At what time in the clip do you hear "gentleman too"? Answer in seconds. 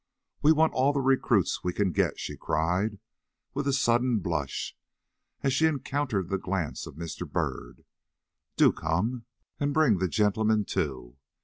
10.07-11.17